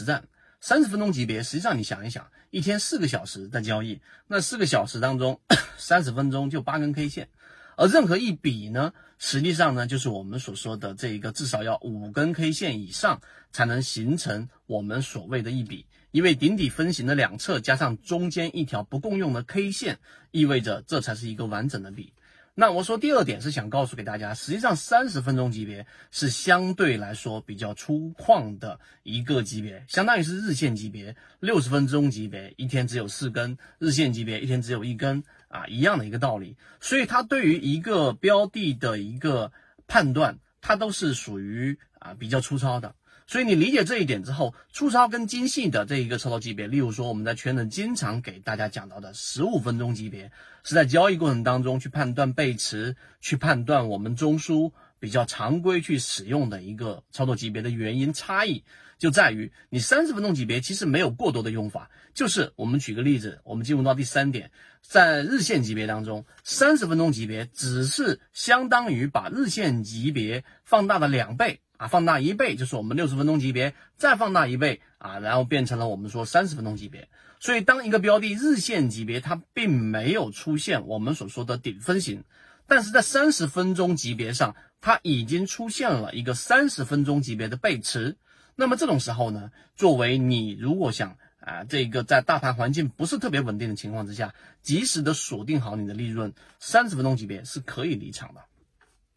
[0.00, 0.24] 实战。
[0.62, 5.40] 三十分钟级别，实际上你想一想，一天四个小时的交易，那四个小时当中，
[5.76, 7.28] 三十分钟就八根 K 线，
[7.76, 13.20] 而任何一笔呢，实际上呢，就是我们所说的这一个至少要五根 K 线以上
[13.52, 19.98] 才能形成我们所谓的一笔，因为顶底分型的两侧加上中间一条不共用的 K 线，
[20.30, 22.12] 意味着这才是一个完整的笔。
[22.60, 36.54] 那我说第二点是想告诉给大家，实际上三十分钟级别是相对来说比较粗犷的一个级别，相当于是日线级别，六十分钟级别一天只有四根，日线级别一天只有一根啊，一样的一个道理。
[36.82, 39.50] 所以它对于一个标的的一个
[39.86, 42.94] 判断，它都是属于啊比较粗糙的。
[43.30, 50.32] 所以你理解这一点之后，粗糙跟精细的这一个操作级别，例如说我们在圈内经常给大家讲到的十五分钟级别，
[50.64, 58.62] 是在交易过程当中去判断背驰，去判断我们中枢比较常规去使用的一个操作级别的原因差异，
[58.98, 64.52] 就在于你三十分钟级别其实没有过多的用法，就是我们举个例子，我们进入到第三点，
[64.82, 71.60] 在日线级别当中，三十分钟级别只是相当于把日线级别放大的两倍。
[71.80, 77.08] 啊，放大一倍就是我们六十分钟级别，再放大一倍啊，然后变成了我们说三十分钟级别。
[77.38, 82.24] 所以，当一个标的日线级别它并没有出现我们所说的顶分型，
[82.70, 88.16] 但是在三十分钟级别上，它已经出现了一个三十分钟级别的背驰。
[88.54, 98.42] 那么这种时候呢，作为你如果想啊，这个在大盘环境不是特别稳定的情况之下，及时的锁定好你的利润，三十分钟级别是可以离场的。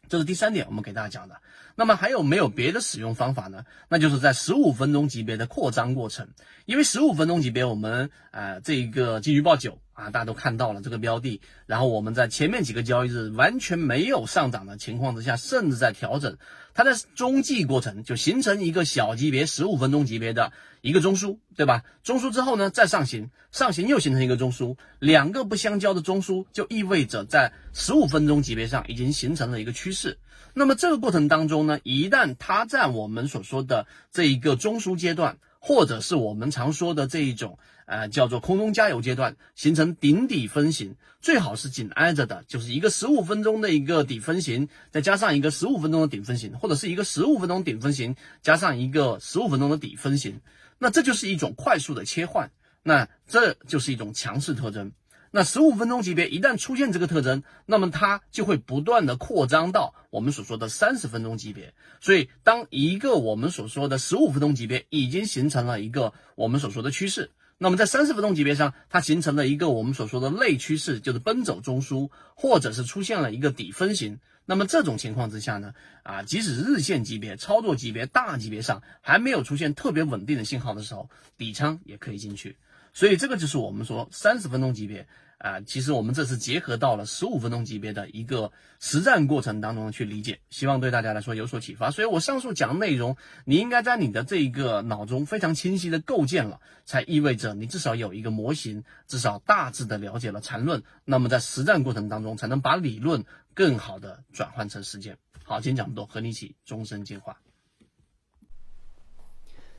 [0.08, 1.40] 这是第三点，我们给大家讲的。
[1.76, 3.64] 那么还有没有别的使用方法呢？
[3.88, 6.28] 那就是在十五分钟级别的扩张过程，
[6.66, 16.36] 因为十五分钟级别我们呃这一个金鱼报九啊，大家都看到了这个标的，然后我们在前面几个交易日完全没有上涨的情况之下，甚至在调整，
[16.74, 21.84] 它在中继过程就形成一个小级别十五分钟级别的一个中枢，对吧？
[22.02, 30.18] 中枢之后呢，再上行，上行又形成一个中枢，两个不相交的中枢就意味着在十五分钟级别上已经形成了一个趋势。
[30.56, 50.38] 那么这个过程当中呢，一旦它在我们所说的这一个中枢阶段，或者是我们常说的这一种呃叫做空中加油阶段，形成顶底分型，最好是紧挨着的，就是一个十五分钟的一个底分型，再加上一个十五分钟的顶分型，或者是一个十五分钟顶分型加上一个十五分钟的底分型，
[50.78, 52.50] 那这就是一种快速的切换，
[52.82, 54.92] 那这就是一种强势特征。
[55.36, 61.74] 那十五分钟级别一旦出现这个特征，那么它就会不断的扩张到我们所说的三十分钟级别。
[62.00, 74.20] 所以，当一个我们所说的十五分钟级别已经形成了一个我们所说的趋势，那么在三十分钟级别上，它形成了一个我们所说的类趋势，就是奔走中枢，或者是出现了一个底分型。
[74.44, 75.74] 那么这种情况之下呢，
[76.04, 82.56] 啊，即使日线级别、操作级别、大级别上还没有出现特别稳定的信号的时候，底仓也可以进去。
[82.92, 85.08] 所以这个就是我们说三十分钟级别。
[85.38, 88.50] 啊，其实我们这次结合到了十五分钟级别的一个
[88.80, 91.90] 实战过程当中去理解，希望对大家来说有所启发。
[91.90, 100.82] 所以我上述讲的内容，你应该在你的这一个脑中非常清晰的构建了，才意味着你至少有一个模型，至少大致的了解了缠论。
[101.04, 105.18] 那么在实战过程当中，才能把理论更好的转换成实践。
[105.42, 107.36] 好，今天讲这么多，和你一起终身进化。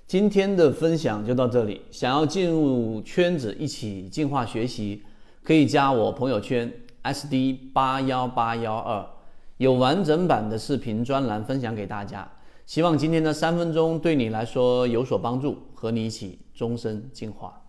[0.05, 5.01] 今天的分享就到这里，想要进入圈子一起进化学习。
[5.45, 6.73] 可以加我朋友圈
[7.03, 9.06] SD 八幺八幺二，
[9.57, 12.28] 有完整版的视频专栏分享给大家。
[12.66, 17.61] 希望今天的三分钟对你来说有所帮助，和你一起终身进化。